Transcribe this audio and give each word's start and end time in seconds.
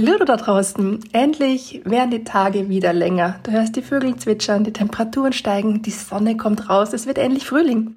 Hallo 0.00 0.24
da 0.24 0.36
draußen! 0.36 1.00
Endlich 1.12 1.82
werden 1.84 2.12
die 2.12 2.22
Tage 2.22 2.68
wieder 2.68 2.92
länger. 2.92 3.40
Du 3.42 3.50
hörst 3.50 3.74
die 3.74 3.82
Vögel 3.82 4.14
zwitschern, 4.14 4.62
die 4.62 4.72
Temperaturen 4.72 5.32
steigen, 5.32 5.82
die 5.82 5.90
Sonne 5.90 6.36
kommt 6.36 6.70
raus, 6.70 6.92
es 6.92 7.08
wird 7.08 7.18
endlich 7.18 7.44
Frühling. 7.44 7.96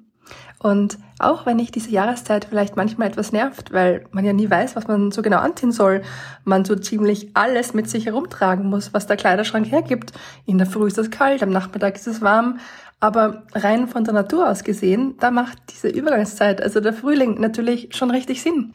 Und 0.58 0.98
auch 1.20 1.46
wenn 1.46 1.60
ich 1.60 1.70
diese 1.70 1.90
Jahreszeit 1.90 2.46
vielleicht 2.46 2.74
manchmal 2.74 3.06
etwas 3.06 3.30
nervt, 3.30 3.72
weil 3.72 4.04
man 4.10 4.24
ja 4.24 4.32
nie 4.32 4.50
weiß, 4.50 4.74
was 4.74 4.88
man 4.88 5.12
so 5.12 5.22
genau 5.22 5.38
anziehen 5.38 5.70
soll, 5.70 6.02
man 6.42 6.64
so 6.64 6.74
ziemlich 6.74 7.28
alles 7.34 7.72
mit 7.72 7.88
sich 7.88 8.06
herumtragen 8.06 8.68
muss, 8.68 8.92
was 8.92 9.06
der 9.06 9.16
Kleiderschrank 9.16 9.70
hergibt. 9.70 10.10
In 10.44 10.58
der 10.58 10.66
Früh 10.66 10.88
ist 10.88 10.98
es 10.98 11.12
kalt, 11.12 11.40
am 11.40 11.50
Nachmittag 11.50 11.94
ist 11.94 12.08
es 12.08 12.20
warm. 12.20 12.58
Aber 12.98 13.44
rein 13.54 13.86
von 13.86 14.02
der 14.02 14.14
Natur 14.14 14.50
aus 14.50 14.64
gesehen, 14.64 15.14
da 15.20 15.30
macht 15.30 15.58
diese 15.70 15.88
Übergangszeit, 15.88 16.60
also 16.60 16.80
der 16.80 16.94
Frühling, 16.94 17.38
natürlich 17.40 17.94
schon 17.94 18.10
richtig 18.10 18.42
Sinn. 18.42 18.74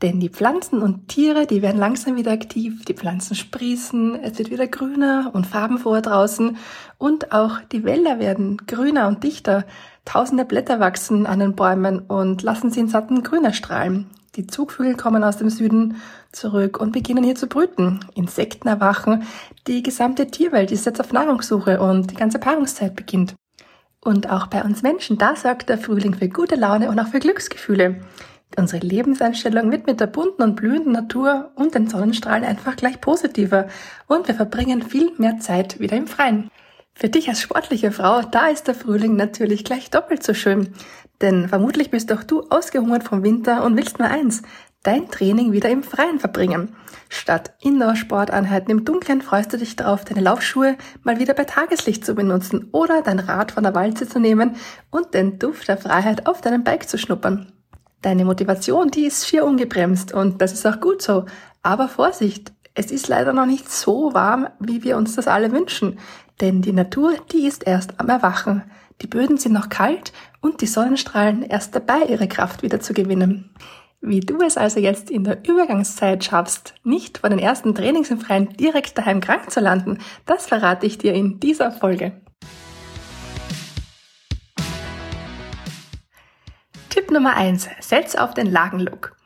Denn 0.00 0.20
die 0.20 0.28
Pflanzen 0.28 0.80
und 0.80 1.08
Tiere, 1.08 1.46
die 1.46 1.60
werden 1.60 1.78
langsam 1.78 2.14
wieder 2.14 2.30
aktiv, 2.30 2.84
die 2.84 2.94
Pflanzen 2.94 3.34
sprießen, 3.34 4.14
es 4.22 4.38
wird 4.38 4.50
wieder 4.50 4.68
grüner 4.68 5.30
und 5.32 5.46
farbenfroher 5.46 6.02
draußen 6.02 6.56
und 6.98 7.32
auch 7.32 7.58
die 7.72 7.82
Wälder 7.82 8.20
werden 8.20 8.58
grüner 8.58 9.08
und 9.08 9.24
dichter. 9.24 9.64
Tausende 10.04 10.44
Blätter 10.44 10.78
wachsen 10.78 11.26
an 11.26 11.40
den 11.40 11.56
Bäumen 11.56 11.98
und 11.98 12.42
lassen 12.42 12.70
sie 12.70 12.80
in 12.80 12.88
satten 12.88 13.24
Grüner 13.24 13.52
strahlen. 13.52 14.06
Die 14.36 14.46
Zugvögel 14.46 14.94
kommen 14.94 15.24
aus 15.24 15.38
dem 15.38 15.50
Süden 15.50 15.96
zurück 16.30 16.80
und 16.80 16.92
beginnen 16.92 17.24
hier 17.24 17.34
zu 17.34 17.48
brüten. 17.48 17.98
Insekten 18.14 18.68
erwachen, 18.68 19.24
die 19.66 19.82
gesamte 19.82 20.28
Tierwelt 20.28 20.70
ist 20.70 20.86
jetzt 20.86 21.00
auf 21.00 21.12
Nahrungssuche 21.12 21.80
und 21.80 22.12
die 22.12 22.14
ganze 22.14 22.38
Paarungszeit 22.38 22.94
beginnt. 22.94 23.34
Und 24.00 24.30
auch 24.30 24.46
bei 24.46 24.62
uns 24.62 24.82
Menschen, 24.82 25.18
da 25.18 25.34
sorgt 25.34 25.68
der 25.68 25.78
Frühling 25.78 26.14
für 26.14 26.28
gute 26.28 26.54
Laune 26.54 26.88
und 26.88 27.00
auch 27.00 27.08
für 27.08 27.18
Glücksgefühle. 27.18 28.00
Unsere 28.58 28.84
Lebenseinstellung 28.84 29.70
wird 29.70 29.86
mit 29.86 30.00
der 30.00 30.08
bunten 30.08 30.42
und 30.42 30.56
blühenden 30.56 30.92
Natur 30.92 31.52
und 31.54 31.76
den 31.76 31.88
Sonnenstrahlen 31.88 32.42
einfach 32.42 32.74
gleich 32.74 33.00
positiver 33.00 33.68
und 34.08 34.26
wir 34.26 34.34
verbringen 34.34 34.82
viel 34.82 35.12
mehr 35.16 35.38
Zeit 35.38 35.78
wieder 35.78 35.96
im 35.96 36.08
Freien. 36.08 36.50
Für 36.92 37.08
dich 37.08 37.28
als 37.28 37.40
sportliche 37.40 37.92
Frau, 37.92 38.22
da 38.22 38.48
ist 38.48 38.66
der 38.66 38.74
Frühling 38.74 39.14
natürlich 39.14 39.64
gleich 39.64 39.90
doppelt 39.90 40.24
so 40.24 40.34
schön. 40.34 40.74
Denn 41.20 41.48
vermutlich 41.48 41.92
bist 41.92 42.12
auch 42.12 42.24
du 42.24 42.48
ausgehungert 42.50 43.04
vom 43.04 43.22
Winter 43.22 43.64
und 43.64 43.76
willst 43.76 44.00
nur 44.00 44.08
eins, 44.08 44.42
dein 44.82 45.08
Training 45.08 45.52
wieder 45.52 45.70
im 45.70 45.84
Freien 45.84 46.18
verbringen. 46.18 46.74
Statt 47.08 47.54
Indoor-Sporteinheiten 47.60 48.72
im 48.72 48.84
Dunkeln 48.84 49.22
freust 49.22 49.52
du 49.52 49.56
dich 49.58 49.76
darauf, 49.76 50.04
deine 50.04 50.20
Laufschuhe 50.20 50.76
mal 51.04 51.20
wieder 51.20 51.34
bei 51.34 51.44
Tageslicht 51.44 52.04
zu 52.04 52.16
benutzen 52.16 52.70
oder 52.72 53.02
dein 53.02 53.20
Rad 53.20 53.52
von 53.52 53.62
der 53.62 53.76
Walze 53.76 54.08
zu 54.08 54.18
nehmen 54.18 54.56
und 54.90 55.14
den 55.14 55.38
Duft 55.38 55.68
der 55.68 55.76
Freiheit 55.76 56.26
auf 56.26 56.40
deinem 56.40 56.64
Bike 56.64 56.88
zu 56.88 56.98
schnuppern. 56.98 57.52
Deine 58.02 58.24
Motivation, 58.24 58.90
die 58.90 59.06
ist 59.06 59.26
schier 59.26 59.44
ungebremst 59.44 60.12
und 60.14 60.40
das 60.40 60.52
ist 60.52 60.66
auch 60.66 60.80
gut 60.80 61.02
so. 61.02 61.24
Aber 61.62 61.88
Vorsicht, 61.88 62.52
es 62.74 62.92
ist 62.92 63.08
leider 63.08 63.32
noch 63.32 63.46
nicht 63.46 63.70
so 63.70 64.14
warm, 64.14 64.48
wie 64.60 64.84
wir 64.84 64.96
uns 64.96 65.16
das 65.16 65.26
alle 65.26 65.50
wünschen. 65.50 65.98
Denn 66.40 66.62
die 66.62 66.72
Natur, 66.72 67.14
die 67.32 67.46
ist 67.46 67.66
erst 67.66 67.98
am 67.98 68.08
Erwachen. 68.08 68.62
Die 69.02 69.08
Böden 69.08 69.36
sind 69.36 69.52
noch 69.52 69.68
kalt 69.68 70.12
und 70.40 70.60
die 70.60 70.66
Sonnenstrahlen 70.66 71.42
erst 71.42 71.74
dabei, 71.74 72.02
ihre 72.08 72.28
Kraft 72.28 72.62
wieder 72.62 72.78
zu 72.78 72.94
gewinnen. 72.94 73.50
Wie 74.00 74.20
du 74.20 74.40
es 74.42 74.56
also 74.56 74.78
jetzt 74.78 75.10
in 75.10 75.24
der 75.24 75.44
Übergangszeit 75.48 76.22
schaffst, 76.22 76.74
nicht 76.84 77.18
vor 77.18 77.30
den 77.30 77.40
ersten 77.40 77.74
Trainings 77.74 78.10
im 78.10 78.20
Freien 78.20 78.50
direkt 78.56 78.96
daheim 78.96 79.20
krank 79.20 79.50
zu 79.50 79.58
landen, 79.58 79.98
das 80.24 80.46
verrate 80.46 80.86
ich 80.86 80.98
dir 80.98 81.14
in 81.14 81.40
dieser 81.40 81.72
Folge. 81.72 82.12
Tipp 87.08 87.14
Nummer 87.14 87.36
eins: 87.36 87.70
Setz 87.80 88.16
auf 88.16 88.34
den 88.34 88.52
Lagenlook. 88.52 89.16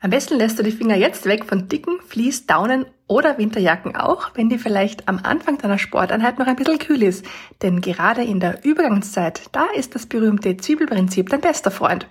Am 0.00 0.10
besten 0.10 0.36
lässt 0.36 0.58
du 0.58 0.62
die 0.62 0.72
Finger 0.72 0.96
jetzt 0.96 1.24
weg 1.24 1.46
von 1.46 1.68
dicken 1.68 1.98
Vlies, 2.06 2.44
Daunen 2.44 2.84
oder 3.06 3.38
Winterjacken 3.38 3.96
auch, 3.96 4.32
wenn 4.34 4.50
die 4.50 4.58
vielleicht 4.58 5.08
am 5.08 5.20
Anfang 5.22 5.56
deiner 5.56 5.78
Sporteinheit 5.78 6.38
noch 6.38 6.46
ein 6.46 6.56
bisschen 6.56 6.78
kühl 6.78 7.02
ist. 7.02 7.24
Denn 7.62 7.80
gerade 7.80 8.22
in 8.22 8.40
der 8.40 8.62
Übergangszeit, 8.62 9.40
da 9.52 9.64
ist 9.74 9.94
das 9.94 10.04
berühmte 10.04 10.58
Zwiebelprinzip 10.58 11.30
dein 11.30 11.40
bester 11.40 11.70
Freund. 11.70 12.06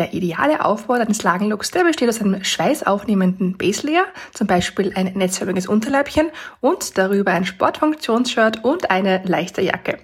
Der 0.00 0.14
ideale 0.14 0.64
Aufbau 0.64 0.96
deines 0.96 1.22
Lagenlooks, 1.24 1.72
der 1.72 1.84
besteht 1.84 2.08
aus 2.08 2.22
einem 2.22 2.42
schweißaufnehmenden 2.42 3.58
Baselayer, 3.58 4.06
zum 4.32 4.46
Beispiel 4.46 4.92
ein 4.94 5.12
netzförmiges 5.12 5.66
Unterleibchen 5.66 6.30
und 6.62 6.96
darüber 6.96 7.32
ein 7.32 7.44
Sportfunktionsshirt 7.44 8.64
und 8.64 8.90
eine 8.90 9.20
leichte 9.26 9.60
Jacke. 9.60 9.98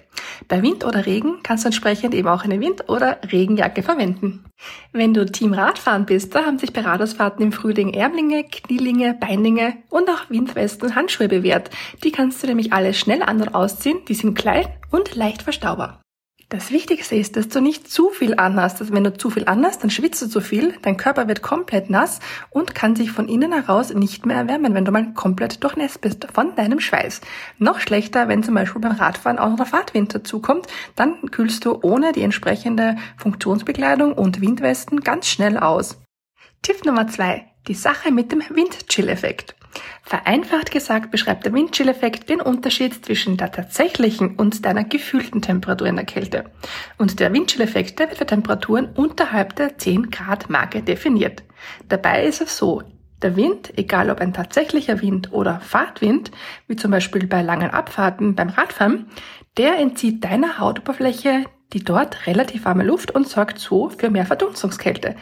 Bei 0.47 0.61
Wind 0.61 0.85
oder 0.85 1.07
Regen 1.07 1.39
kannst 1.41 1.63
du 1.63 1.69
entsprechend 1.69 2.13
eben 2.13 2.27
auch 2.27 2.43
eine 2.43 2.59
Wind- 2.59 2.87
oder 2.89 3.17
Regenjacke 3.31 3.81
verwenden. 3.81 4.45
Wenn 4.93 5.15
du 5.15 5.25
Team 5.25 5.53
Radfahren 5.53 6.05
bist, 6.05 6.35
da 6.35 6.45
haben 6.45 6.59
sich 6.59 6.73
bei 6.73 6.81
Radausfahrten 6.81 7.43
im 7.43 7.51
Frühling 7.51 7.91
Ärmlinge, 7.91 8.43
Knielinge, 8.43 9.15
Beinlinge 9.19 9.77
und 9.89 10.07
auch 10.11 10.29
Windwesten 10.29 10.89
und 10.89 10.95
Handschuhe 10.95 11.27
bewährt. 11.27 11.71
Die 12.03 12.11
kannst 12.11 12.43
du 12.43 12.47
nämlich 12.47 12.71
alle 12.71 12.93
schnell 12.93 13.23
an- 13.23 13.41
und 13.41 13.55
ausziehen, 13.55 14.05
die 14.07 14.13
sind 14.13 14.35
klein 14.35 14.67
und 14.91 15.15
leicht 15.15 15.41
verstaubar. 15.41 16.01
Das 16.49 16.71
Wichtigste 16.71 17.17
ist, 17.17 17.35
dass 17.35 17.49
du 17.49 17.59
nicht 17.59 17.91
zu 17.91 18.09
viel 18.09 18.35
anhast. 18.35 18.79
Also 18.79 18.93
wenn 18.93 19.03
du 19.03 19.11
zu 19.11 19.29
viel 19.29 19.43
anhast, 19.45 19.83
dann 19.83 19.89
schwitzt 19.89 20.21
du 20.21 20.29
zu 20.29 20.39
viel, 20.39 20.75
dein 20.81 20.95
Körper 20.95 21.27
wird 21.27 21.41
komplett 21.41 21.89
nass 21.89 22.21
und 22.51 22.73
kann 22.73 22.95
sich 22.95 23.11
von 23.11 23.27
innen 23.27 23.51
heraus 23.51 23.93
nicht 23.93 24.25
mehr 24.25 24.37
erwärmen, 24.37 24.73
wenn 24.73 24.85
du 24.85 24.93
mal 24.93 25.13
komplett 25.13 25.61
durchnässt 25.61 25.99
bist 25.99 26.25
von 26.33 26.55
deinem 26.55 26.79
Schweiß. 26.79 27.19
Noch 27.57 27.81
schlechter, 27.81 28.29
wenn 28.29 28.43
zum 28.43 28.53
Beispiel 28.53 28.79
beim 28.79 28.93
Radfahren 28.93 29.39
auch 29.39 29.49
noch 29.49 29.57
der 29.57 29.65
Fahrtwind 29.65 30.15
dazukommt, 30.15 30.67
dann 30.95 31.19
kühlst 31.31 31.65
du 31.65 31.79
ohne 31.81 32.13
die 32.13 32.21
entsprechende 32.21 32.95
Funktionsbekleidung 33.17 34.13
und 34.13 34.39
Windwesten 34.39 35.01
ganz 35.01 35.27
schnell 35.27 35.57
aus. 35.57 35.99
Tipp 36.61 36.85
Nummer 36.85 37.09
zwei: 37.09 37.45
Die 37.67 37.73
Sache 37.73 38.09
mit 38.09 38.31
dem 38.31 38.41
Windchill-Effekt. 38.49 39.56
Vereinfacht 40.03 40.71
gesagt 40.71 41.11
beschreibt 41.11 41.45
der 41.45 41.53
Windchill-Effekt 41.53 42.29
den 42.29 42.41
Unterschied 42.41 43.05
zwischen 43.05 43.37
der 43.37 43.51
tatsächlichen 43.51 44.35
und 44.35 44.65
deiner 44.65 44.83
gefühlten 44.83 45.41
Temperatur 45.41 45.87
in 45.87 45.95
der 45.97 46.05
Kälte. 46.05 46.45
Und 46.97 47.19
der 47.19 47.33
Windchill-Effekt, 47.33 47.99
der 47.99 48.07
wird 48.07 48.17
für 48.17 48.25
Temperaturen 48.25 48.89
unterhalb 48.95 49.55
der 49.55 49.77
10 49.77 50.09
Grad 50.09 50.49
Marke 50.49 50.81
definiert. 50.81 51.43
Dabei 51.89 52.25
ist 52.25 52.41
es 52.41 52.57
so, 52.57 52.83
der 53.21 53.35
Wind, 53.35 53.77
egal 53.77 54.09
ob 54.09 54.21
ein 54.21 54.33
tatsächlicher 54.33 55.01
Wind 55.01 55.33
oder 55.33 55.59
Fahrtwind, 55.59 56.31
wie 56.67 56.75
zum 56.75 56.91
Beispiel 56.91 57.25
bei 57.27 57.41
langen 57.41 57.71
Abfahrten 57.71 58.35
beim 58.35 58.49
Radfahren, 58.49 59.07
der 59.57 59.79
entzieht 59.79 60.23
deiner 60.23 60.59
Hautoberfläche 60.59 61.45
die 61.73 61.83
dort 61.83 62.27
relativ 62.27 62.65
warme 62.65 62.83
Luft 62.83 63.11
und 63.11 63.27
sorgt 63.27 63.59
so 63.59 63.89
für 63.89 64.09
mehr 64.09 64.25
Verdunstungskälte. 64.25 65.15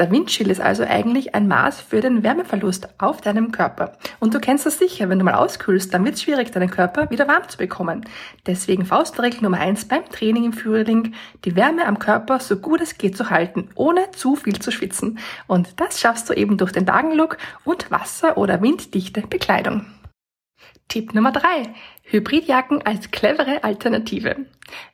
Der 0.00 0.10
Windchill 0.10 0.50
ist 0.50 0.62
also 0.62 0.82
eigentlich 0.82 1.34
ein 1.34 1.46
Maß 1.46 1.82
für 1.82 2.00
den 2.00 2.22
Wärmeverlust 2.22 2.88
auf 2.96 3.20
deinem 3.20 3.52
Körper. 3.52 3.98
Und 4.18 4.32
du 4.32 4.40
kennst 4.40 4.64
das 4.64 4.78
sicher, 4.78 5.10
wenn 5.10 5.18
du 5.18 5.26
mal 5.26 5.34
auskühlst, 5.34 5.92
dann 5.92 6.06
wird 6.06 6.14
es 6.14 6.22
schwierig, 6.22 6.50
deinen 6.50 6.70
Körper 6.70 7.10
wieder 7.10 7.28
warm 7.28 7.46
zu 7.50 7.58
bekommen. 7.58 8.06
Deswegen 8.46 8.86
Faustregel 8.86 9.42
Nummer 9.42 9.60
eins 9.60 9.84
beim 9.84 10.08
Training 10.08 10.44
im 10.44 10.52
Frühling, 10.54 11.12
die 11.44 11.54
Wärme 11.54 11.86
am 11.86 11.98
Körper 11.98 12.40
so 12.40 12.56
gut 12.56 12.80
es 12.80 12.96
geht 12.96 13.14
zu 13.14 13.28
halten, 13.28 13.68
ohne 13.74 14.10
zu 14.12 14.36
viel 14.36 14.58
zu 14.58 14.70
schwitzen. 14.70 15.18
Und 15.46 15.78
das 15.78 16.00
schaffst 16.00 16.30
du 16.30 16.32
eben 16.32 16.56
durch 16.56 16.72
den 16.72 16.86
Lagenlook 16.86 17.36
und 17.64 17.90
Wasser- 17.90 18.38
oder 18.38 18.62
winddichte 18.62 19.20
Bekleidung. 19.20 19.84
Tipp 20.88 21.12
Nummer 21.12 21.32
drei: 21.32 21.74
Hybridjacken 22.04 22.80
als 22.86 23.10
clevere 23.10 23.64
Alternative. 23.64 24.36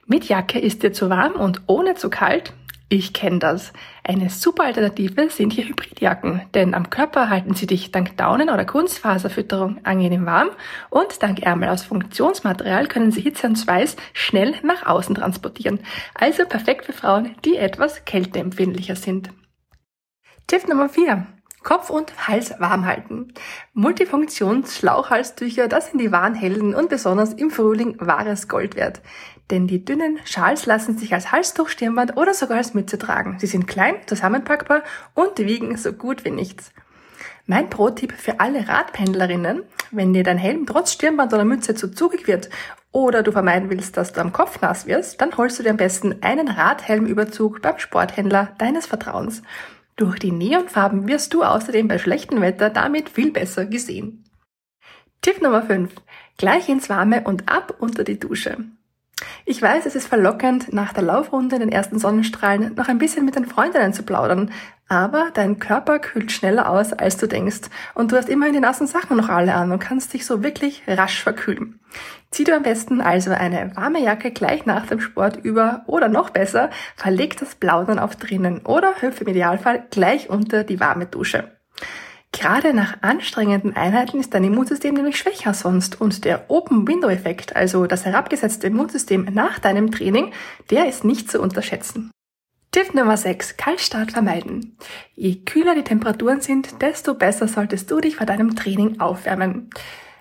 Mit 0.04 0.24
Jacke 0.24 0.58
ist 0.58 0.82
dir 0.82 0.92
zu 0.92 1.10
warm 1.10 1.34
und 1.34 1.62
ohne 1.68 1.94
zu 1.94 2.10
kalt, 2.10 2.52
ich 2.88 3.12
kenne 3.12 3.40
das. 3.40 3.72
Eine 4.04 4.30
super 4.30 4.64
Alternative 4.64 5.28
sind 5.28 5.52
hier 5.52 5.64
Hybridjacken, 5.64 6.42
denn 6.54 6.72
am 6.72 6.88
Körper 6.88 7.28
halten 7.28 7.54
sie 7.54 7.66
dich 7.66 7.90
dank 7.90 8.16
Daunen- 8.16 8.48
oder 8.50 8.64
Kunstfaserfütterung 8.64 9.84
angenehm 9.84 10.24
warm 10.24 10.50
und 10.88 11.22
dank 11.22 11.40
Ärmel 11.40 11.68
aus 11.68 11.84
Funktionsmaterial 11.84 12.86
können 12.86 13.10
sie 13.10 13.22
Hitze 13.22 13.48
und 13.48 13.56
Schweiß 13.56 13.96
schnell 14.12 14.54
nach 14.62 14.86
außen 14.86 15.16
transportieren. 15.16 15.80
Also 16.14 16.44
perfekt 16.44 16.84
für 16.84 16.92
Frauen, 16.92 17.34
die 17.44 17.56
etwas 17.56 18.04
kälteempfindlicher 18.04 18.94
sind. 18.94 19.30
Tipp 20.46 20.68
Nummer 20.68 20.88
4. 20.88 21.26
Kopf 21.66 21.90
und 21.90 22.28
Hals 22.28 22.54
warm 22.60 22.86
halten. 22.86 23.34
Multifunktions-Schlauchhalstücher, 23.74 25.66
das 25.66 25.90
sind 25.90 25.98
die 26.00 26.12
wahren 26.12 26.36
Helden 26.36 26.76
und 26.76 26.88
besonders 26.88 27.32
im 27.32 27.50
Frühling 27.50 27.96
wahres 27.98 28.46
Gold 28.46 28.76
wert. 28.76 29.02
Denn 29.50 29.66
die 29.66 29.84
dünnen 29.84 30.20
Schals 30.24 30.66
lassen 30.66 30.96
sich 30.96 31.12
als 31.12 31.32
Halstuch, 31.32 31.68
Stirnband 31.68 32.16
oder 32.16 32.34
sogar 32.34 32.58
als 32.58 32.74
Mütze 32.74 32.98
tragen. 32.98 33.38
Sie 33.40 33.48
sind 33.48 33.66
klein, 33.66 33.96
zusammenpackbar 34.06 34.84
und 35.14 35.38
wiegen 35.38 35.76
so 35.76 35.92
gut 35.92 36.24
wie 36.24 36.30
nichts. 36.30 36.70
Mein 37.46 37.68
Pro-Tipp 37.68 38.12
für 38.12 38.38
alle 38.38 38.68
Radpendlerinnen, 38.68 39.64
wenn 39.90 40.12
dir 40.12 40.22
dein 40.22 40.38
Helm 40.38 40.66
trotz 40.66 40.92
Stirnband 40.92 41.34
oder 41.34 41.44
Mütze 41.44 41.74
zu 41.74 41.90
zugig 41.90 42.28
wird 42.28 42.48
oder 42.92 43.24
du 43.24 43.32
vermeiden 43.32 43.70
willst, 43.70 43.96
dass 43.96 44.12
du 44.12 44.20
am 44.20 44.32
Kopf 44.32 44.60
nass 44.60 44.86
wirst, 44.86 45.20
dann 45.20 45.36
holst 45.36 45.58
du 45.58 45.64
dir 45.64 45.70
am 45.70 45.78
besten 45.78 46.22
einen 46.22 46.46
Radhelmüberzug 46.46 47.60
beim 47.60 47.80
Sporthändler 47.80 48.52
deines 48.58 48.86
Vertrauens. 48.86 49.42
Durch 49.96 50.18
die 50.18 50.30
Neonfarben 50.30 51.08
wirst 51.08 51.32
du 51.32 51.42
außerdem 51.42 51.88
bei 51.88 51.96
schlechtem 51.96 52.42
Wetter 52.42 52.68
damit 52.68 53.08
viel 53.08 53.32
besser 53.32 53.64
gesehen. 53.64 54.24
Tipp 55.22 55.40
Nummer 55.40 55.62
5. 55.62 55.90
Gleich 56.36 56.68
ins 56.68 56.90
Warme 56.90 57.24
und 57.24 57.48
ab 57.48 57.74
unter 57.78 58.04
die 58.04 58.20
Dusche. 58.20 58.58
Ich 59.46 59.62
weiß, 59.62 59.86
es 59.86 59.94
ist 59.94 60.06
verlockend, 60.06 60.70
nach 60.74 60.92
der 60.92 61.02
Laufrunde 61.02 61.56
in 61.56 61.60
den 61.60 61.72
ersten 61.72 61.98
Sonnenstrahlen 61.98 62.74
noch 62.74 62.88
ein 62.88 62.98
bisschen 62.98 63.24
mit 63.24 63.36
den 63.36 63.46
Freundinnen 63.46 63.94
zu 63.94 64.02
plaudern, 64.02 64.52
aber 64.88 65.30
dein 65.34 65.58
Körper 65.58 65.98
kühlt 65.98 66.30
schneller 66.30 66.68
aus, 66.70 66.92
als 66.92 67.16
du 67.16 67.26
denkst, 67.26 67.62
und 67.94 68.12
du 68.12 68.16
hast 68.16 68.28
immerhin 68.28 68.54
die 68.54 68.60
nassen 68.60 68.86
Sachen 68.86 69.16
noch 69.16 69.28
alle 69.28 69.54
an 69.54 69.72
und 69.72 69.78
kannst 69.78 70.12
dich 70.12 70.26
so 70.26 70.42
wirklich 70.42 70.82
rasch 70.86 71.22
verkühlen. 71.22 71.80
Zieh 72.30 72.44
du 72.44 72.54
am 72.54 72.62
besten 72.62 73.00
also 73.00 73.30
eine 73.30 73.74
warme 73.76 74.02
Jacke 74.02 74.30
gleich 74.30 74.66
nach 74.66 74.86
dem 74.86 75.00
Sport 75.00 75.36
über 75.42 75.82
oder 75.86 76.08
noch 76.08 76.30
besser, 76.30 76.70
verleg 76.96 77.36
das 77.38 77.54
Plaudern 77.54 77.98
auf 77.98 78.16
drinnen 78.16 78.64
oder 78.64 79.00
hüpfe 79.00 79.24
im 79.24 79.30
Idealfall 79.30 79.86
gleich 79.90 80.30
unter 80.30 80.64
die 80.64 80.80
warme 80.80 81.06
Dusche. 81.06 81.52
Gerade 82.32 82.74
nach 82.74 82.98
anstrengenden 83.02 83.74
Einheiten 83.76 84.20
ist 84.20 84.34
dein 84.34 84.44
Immunsystem 84.44 84.94
nämlich 84.94 85.16
schwächer 85.16 85.54
sonst 85.54 85.98
und 86.00 86.24
der 86.24 86.50
Open-Window-Effekt, 86.50 87.56
also 87.56 87.86
das 87.86 88.04
herabgesetzte 88.04 88.66
Immunsystem 88.66 89.26
nach 89.32 89.58
deinem 89.58 89.90
Training, 89.90 90.32
der 90.70 90.86
ist 90.86 91.04
nicht 91.04 91.30
zu 91.30 91.40
unterschätzen. 91.40 92.10
Tipp 92.76 92.92
Nummer 92.92 93.16
6. 93.16 93.56
Kaltstart 93.56 94.12
vermeiden. 94.12 94.76
Je 95.14 95.36
kühler 95.46 95.74
die 95.74 95.82
Temperaturen 95.82 96.42
sind, 96.42 96.82
desto 96.82 97.14
besser 97.14 97.48
solltest 97.48 97.90
du 97.90 98.00
dich 98.02 98.16
vor 98.16 98.26
deinem 98.26 98.54
Training 98.54 99.00
aufwärmen. 99.00 99.70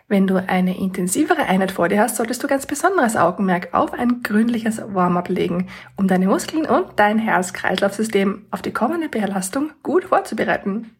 Wenn 0.07 0.25
du 0.25 0.37
eine 0.37 0.77
intensivere 0.77 1.47
Einheit 1.47 1.73
vor 1.73 1.89
dir 1.89 1.99
hast, 1.99 2.15
solltest 2.15 2.41
du 2.41 2.47
ganz 2.47 2.65
besonderes 2.65 3.17
Augenmerk 3.17 3.73
auf 3.73 3.91
ein 3.91 4.23
gründliches 4.23 4.81
Warm-up 4.81 5.27
legen, 5.27 5.67
um 5.97 6.07
deine 6.07 6.27
Muskeln 6.27 6.65
und 6.65 6.91
dein 6.95 7.19
Herz-Kreislauf-System 7.19 8.45
auf 8.51 8.61
die 8.61 8.71
kommende 8.71 9.09
Belastung 9.09 9.71
gut 9.83 10.05
vorzubereiten. 10.05 10.95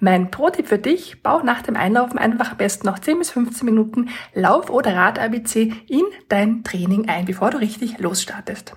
Mein 0.00 0.30
Pro-Tipp 0.30 0.68
für 0.68 0.78
dich, 0.78 1.22
bau 1.22 1.42
nach 1.42 1.60
dem 1.60 1.76
Einlaufen 1.76 2.18
einfach 2.18 2.52
am 2.52 2.56
besten 2.56 2.86
noch 2.86 2.98
10 2.98 3.18
bis 3.18 3.30
15 3.30 3.66
Minuten 3.66 4.08
Lauf- 4.32 4.70
oder 4.70 4.96
Rad-ABC 4.96 5.70
in 5.86 6.04
dein 6.30 6.64
Training 6.64 7.10
ein, 7.10 7.26
bevor 7.26 7.50
du 7.50 7.58
richtig 7.58 7.98
losstartest. 7.98 8.74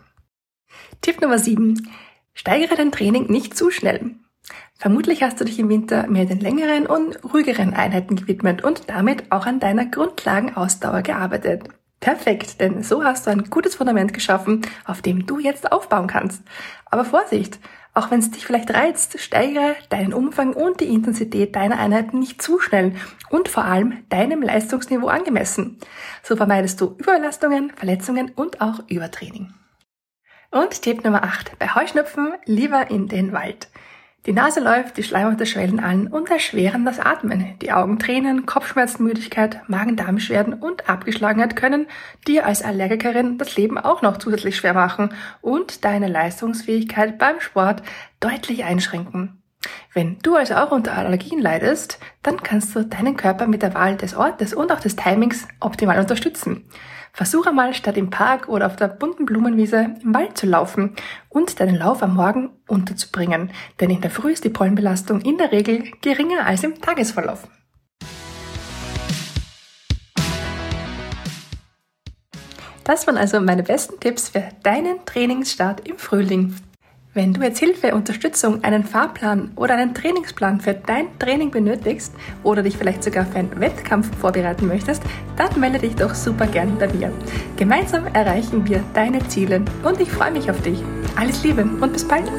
Tipp 0.99 1.21
Nummer 1.21 1.39
7. 1.39 1.87
Steigere 2.37 2.75
dein 2.75 2.91
Training 2.91 3.31
nicht 3.31 3.57
zu 3.57 3.71
schnell. 3.71 4.11
Vermutlich 4.77 5.23
hast 5.23 5.41
du 5.41 5.43
dich 5.43 5.57
im 5.57 5.69
Winter 5.69 6.05
mehr 6.05 6.25
den 6.25 6.39
längeren 6.39 6.85
und 6.85 7.19
ruhigeren 7.33 7.73
Einheiten 7.73 8.15
gewidmet 8.15 8.63
und 8.63 8.91
damit 8.91 9.31
auch 9.31 9.47
an 9.47 9.59
deiner 9.59 9.87
Grundlagenausdauer 9.87 11.01
gearbeitet. 11.01 11.63
Perfekt, 11.99 12.61
denn 12.61 12.83
so 12.83 13.03
hast 13.03 13.25
du 13.25 13.31
ein 13.31 13.45
gutes 13.45 13.73
Fundament 13.73 14.13
geschaffen, 14.13 14.61
auf 14.85 15.01
dem 15.01 15.25
du 15.25 15.39
jetzt 15.39 15.71
aufbauen 15.71 16.05
kannst. 16.05 16.43
Aber 16.85 17.05
Vorsicht, 17.05 17.57
auch 17.95 18.11
wenn 18.11 18.19
es 18.19 18.29
dich 18.29 18.45
vielleicht 18.45 18.71
reizt, 18.71 19.19
steigere 19.19 19.75
deinen 19.89 20.13
Umfang 20.13 20.53
und 20.53 20.79
die 20.79 20.93
Intensität 20.93 21.55
deiner 21.55 21.79
Einheiten 21.79 22.19
nicht 22.19 22.39
zu 22.43 22.59
schnell 22.59 22.93
und 23.31 23.49
vor 23.49 23.65
allem 23.65 24.03
deinem 24.09 24.43
Leistungsniveau 24.43 25.07
angemessen. 25.07 25.79
So 26.21 26.35
vermeidest 26.35 26.79
du 26.81 26.95
Überlastungen, 26.99 27.71
Verletzungen 27.75 28.31
und 28.35 28.61
auch 28.61 28.83
Übertraining. 28.89 29.55
Und 30.49 30.81
Tipp 30.81 31.03
Nummer 31.03 31.23
8. 31.23 31.59
Bei 31.59 31.75
Heuschnupfen 31.75 32.33
lieber 32.45 32.89
in 32.89 33.09
den 33.09 33.33
Wald. 33.33 33.67
Die 34.25 34.31
Nase 34.31 34.61
läuft, 34.61 34.97
die 34.97 35.03
Schleimhäute 35.03 35.45
schwellen 35.45 35.79
an 35.79 36.07
und 36.07 36.29
erschweren 36.29 36.85
das 36.85 36.99
Atmen. 36.99 37.57
Die 37.61 37.71
Augen 37.71 37.99
tränen, 37.99 38.45
Kopfschmerzen, 38.45 39.03
Müdigkeit, 39.03 39.61
Magen-Darm-Beschwerden 39.67 40.53
und 40.53 40.89
Abgeschlagenheit 40.89 41.55
können 41.57 41.87
dir 42.27 42.45
als 42.45 42.61
Allergikerin 42.61 43.37
das 43.37 43.57
Leben 43.57 43.77
auch 43.77 44.01
noch 44.01 44.17
zusätzlich 44.17 44.55
schwer 44.55 44.73
machen 44.73 45.13
und 45.41 45.83
deine 45.83 46.07
Leistungsfähigkeit 46.07 47.17
beim 47.17 47.39
Sport 47.41 47.83
deutlich 48.19 48.63
einschränken. 48.63 49.41
Wenn 49.97 50.19
du 50.21 50.35
also 50.35 50.53
auch 50.53 50.69
unter 50.69 50.95
Allergien 50.95 51.41
leidest, 51.41 51.97
dann 52.21 52.43
kannst 52.43 52.75
du 52.75 52.85
deinen 52.85 53.17
Körper 53.17 53.47
mit 53.47 53.63
der 53.63 53.73
Wahl 53.73 53.97
des 53.97 54.13
Ortes 54.15 54.53
und 54.53 54.71
auch 54.71 54.79
des 54.79 54.95
Timings 54.95 55.47
optimal 55.59 55.97
unterstützen. 55.99 56.69
Versuche 57.13 57.51
mal 57.51 57.73
statt 57.73 57.97
im 57.97 58.11
Park 58.11 58.47
oder 58.47 58.67
auf 58.67 58.75
der 58.75 58.89
bunten 58.89 59.25
Blumenwiese 59.25 59.95
im 60.03 60.13
Wald 60.13 60.37
zu 60.37 60.45
laufen 60.45 60.95
und 61.29 61.59
deinen 61.59 61.73
Lauf 61.73 62.03
am 62.03 62.13
Morgen 62.13 62.51
unterzubringen, 62.67 63.49
denn 63.79 63.89
in 63.89 64.01
der 64.01 64.11
Früh 64.11 64.33
ist 64.33 64.43
die 64.43 64.51
Pollenbelastung 64.51 65.19
in 65.21 65.39
der 65.39 65.51
Regel 65.51 65.85
geringer 66.03 66.45
als 66.45 66.63
im 66.63 66.79
Tagesverlauf. 66.79 67.47
Das 72.83 73.07
waren 73.07 73.17
also 73.17 73.41
meine 73.41 73.63
besten 73.63 73.99
Tipps 73.99 74.29
für 74.29 74.43
deinen 74.61 75.03
Trainingsstart 75.05 75.87
im 75.89 75.97
Frühling. 75.97 76.53
Wenn 77.17 77.33
du 77.33 77.41
jetzt 77.41 77.57
Hilfe, 77.57 77.95
Unterstützung, 77.95 78.63
einen 78.63 78.83
Fahrplan 78.83 79.49
oder 79.55 79.73
einen 79.73 79.95
Trainingsplan 79.95 80.61
für 80.61 80.75
dein 80.75 81.07
Training 81.17 81.49
benötigst 81.49 82.13
oder 82.43 82.61
dich 82.61 82.77
vielleicht 82.77 83.03
sogar 83.03 83.25
für 83.25 83.39
einen 83.39 83.59
Wettkampf 83.59 84.15
vorbereiten 84.19 84.67
möchtest, 84.67 85.01
dann 85.35 85.59
melde 85.59 85.79
dich 85.79 85.95
doch 85.95 86.13
super 86.13 86.45
gern 86.45 86.77
bei 86.77 86.87
mir. 86.93 87.11
Gemeinsam 87.55 88.05
erreichen 88.13 88.67
wir 88.67 88.83
deine 88.93 89.27
Ziele 89.29 89.63
und 89.83 89.99
ich 89.99 90.11
freue 90.11 90.29
mich 90.29 90.51
auf 90.51 90.61
dich. 90.61 90.77
Alles 91.15 91.43
Liebe 91.43 91.63
und 91.63 91.91
bis 91.91 92.07
bald! 92.07 92.29